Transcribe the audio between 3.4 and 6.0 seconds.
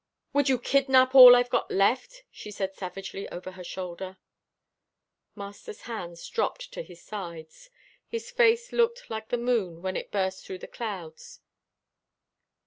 her shoulder. Master's